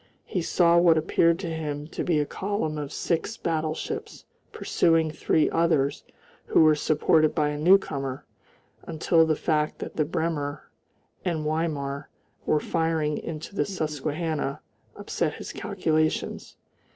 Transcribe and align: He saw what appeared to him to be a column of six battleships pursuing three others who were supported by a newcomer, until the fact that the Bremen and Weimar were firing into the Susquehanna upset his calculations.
He 0.25 0.41
saw 0.41 0.79
what 0.79 0.97
appeared 0.97 1.37
to 1.41 1.53
him 1.53 1.85
to 1.89 2.03
be 2.03 2.17
a 2.19 2.25
column 2.25 2.79
of 2.79 2.91
six 2.91 3.37
battleships 3.37 4.25
pursuing 4.51 5.11
three 5.11 5.47
others 5.51 6.03
who 6.47 6.61
were 6.63 6.73
supported 6.73 7.35
by 7.35 7.49
a 7.49 7.57
newcomer, 7.59 8.25
until 8.81 9.27
the 9.27 9.35
fact 9.35 9.77
that 9.77 9.97
the 9.97 10.05
Bremen 10.05 10.57
and 11.23 11.43
Weimar 11.45 12.09
were 12.47 12.59
firing 12.59 13.19
into 13.19 13.53
the 13.55 13.63
Susquehanna 13.63 14.61
upset 14.95 15.35
his 15.35 15.53
calculations. 15.53 16.57